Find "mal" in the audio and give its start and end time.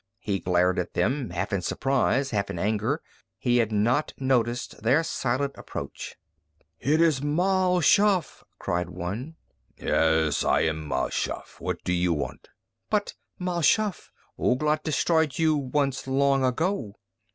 7.21-7.81, 10.87-11.09, 13.37-13.61